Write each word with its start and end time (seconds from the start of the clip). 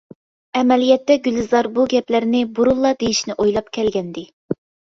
ئەمەلىيەتتە 0.61 1.17
گۈلزار 1.27 1.69
بۇ 1.77 1.85
گەپلەرنى 1.93 2.43
بۇرۇنلا 2.57 2.95
دېيىشنى 3.05 3.39
ئويلاپ 3.39 3.73
كەلگەنىدى. 3.79 4.29